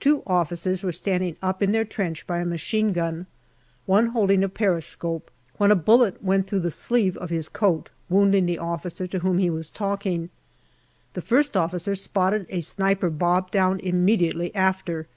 [0.00, 3.26] Two officers were standing up in their trench by a machine gun,
[3.86, 8.44] one holding a periscope, when a bullet went through the sleeve of his coat, wounding
[8.44, 10.28] the officer to whom he was talking.
[11.14, 15.08] The first officer spotted a sniper bob down immediately after.